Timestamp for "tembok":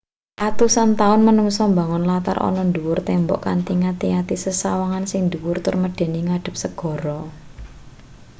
3.07-3.39